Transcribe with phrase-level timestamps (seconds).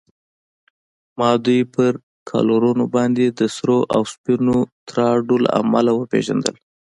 [1.17, 1.91] ما دوی پر
[2.29, 4.57] کالرونو باندې د سرو او سپینو
[4.89, 6.55] ټراډو له امله و پېژندل.